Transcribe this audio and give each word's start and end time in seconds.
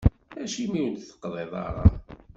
Acimi 0.43 0.79
ur 0.87 0.93
d-teqḍiḍ 0.95 1.51
ara? 1.65 1.85